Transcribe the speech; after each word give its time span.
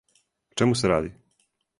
О 0.53 0.55
чему 0.57 0.73
се 0.81 0.89
ради? 0.93 1.11